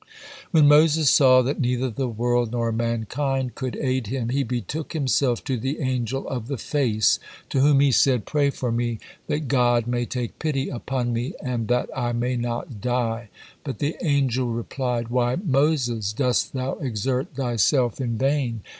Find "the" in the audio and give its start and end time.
1.91-2.07, 5.57-5.79, 6.47-6.57, 13.77-13.95